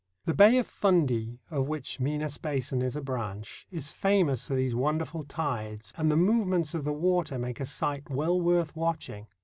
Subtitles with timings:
[0.25, 4.73] The Bay of Fundy, of which Minas Basin is a branch, is famous for these
[4.73, 9.27] wonderful tides, and the movements of the water make a sight well worth watching.